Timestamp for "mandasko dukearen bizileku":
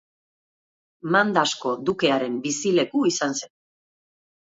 1.15-3.03